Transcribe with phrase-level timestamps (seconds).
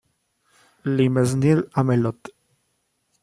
[0.83, 2.33] Le Mesnil-Amelot